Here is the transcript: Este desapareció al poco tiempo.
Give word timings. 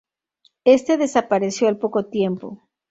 Este 0.65 0.97
desapareció 0.97 1.67
al 1.67 1.77
poco 1.77 2.07
tiempo. 2.07 2.67